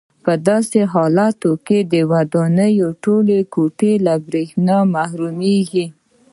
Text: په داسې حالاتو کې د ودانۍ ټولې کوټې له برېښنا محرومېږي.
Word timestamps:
په 0.23 0.33
داسې 0.47 0.79
حالاتو 0.93 1.51
کې 1.65 1.79
د 1.93 1.93
ودانۍ 2.11 2.75
ټولې 3.03 3.39
کوټې 3.53 3.93
له 4.05 4.13
برېښنا 4.27 4.77
محرومېږي. 4.93 5.85